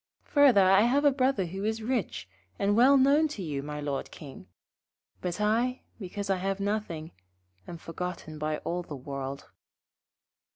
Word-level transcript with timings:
Further, 0.23 0.63
I 0.63 0.81
have 0.81 1.05
a 1.05 1.11
Brother 1.11 1.45
who 1.45 1.63
is 1.63 1.83
rich, 1.83 2.27
and 2.57 2.75
well 2.75 2.97
known 2.97 3.27
to 3.27 3.43
you, 3.43 3.61
my 3.61 3.79
Lord 3.79 4.09
King; 4.09 4.47
but 5.21 5.39
I, 5.39 5.83
because 5.99 6.27
I 6.27 6.37
have 6.37 6.59
nothing, 6.59 7.11
am 7.67 7.77
forgotten 7.77 8.39
by 8.39 8.57
all 8.65 8.81
the 8.81 8.95
world.' 8.95 9.47